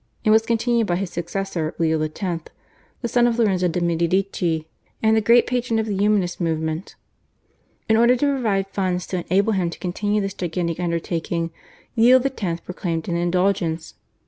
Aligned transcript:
and 0.25 0.31
was 0.31 0.43
continued 0.47 0.87
by 0.87 0.95
his 0.95 1.11
successor 1.11 1.75
Leo 1.77 2.01
X., 2.01 2.43
the 3.03 3.07
son 3.07 3.27
of 3.27 3.37
Lorenzo 3.37 3.67
de' 3.67 3.79
Medici, 3.81 4.67
and 5.03 5.15
the 5.15 5.21
great 5.21 5.45
patron 5.45 5.77
of 5.77 5.85
the 5.85 5.95
Humanist 5.95 6.41
movement. 6.41 6.95
In 7.87 7.95
order 7.95 8.15
to 8.15 8.25
provide 8.33 8.65
funds 8.71 9.05
to 9.05 9.17
enable 9.17 9.53
him 9.53 9.69
to 9.69 9.77
continue 9.77 10.19
this 10.19 10.33
gigantic 10.33 10.79
undertaking 10.79 11.51
Leo 11.95 12.19
X. 12.19 12.61
proclaimed 12.61 13.07
an 13.09 13.15
Indulgence. 13.15 13.93